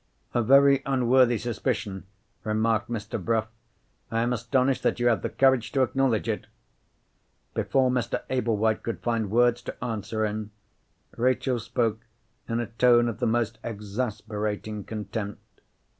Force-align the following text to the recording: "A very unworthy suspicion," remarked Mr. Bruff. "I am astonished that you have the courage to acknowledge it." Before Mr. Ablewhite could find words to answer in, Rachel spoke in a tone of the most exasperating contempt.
"A 0.33 0.41
very 0.41 0.81
unworthy 0.87 1.37
suspicion," 1.37 2.05
remarked 2.43 2.89
Mr. 2.89 3.23
Bruff. 3.23 3.47
"I 4.09 4.21
am 4.21 4.33
astonished 4.33 4.81
that 4.81 4.99
you 4.99 5.05
have 5.09 5.21
the 5.21 5.29
courage 5.29 5.71
to 5.73 5.83
acknowledge 5.83 6.27
it." 6.27 6.47
Before 7.53 7.91
Mr. 7.91 8.23
Ablewhite 8.31 8.81
could 8.81 9.01
find 9.01 9.29
words 9.29 9.61
to 9.61 9.83
answer 9.83 10.25
in, 10.25 10.49
Rachel 11.17 11.59
spoke 11.59 11.99
in 12.49 12.59
a 12.59 12.65
tone 12.65 13.07
of 13.07 13.19
the 13.19 13.27
most 13.27 13.59
exasperating 13.63 14.85
contempt. 14.85 15.61